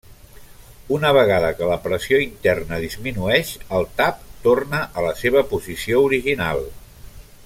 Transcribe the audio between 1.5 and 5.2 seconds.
que la pressió interna disminueix el tap torna a la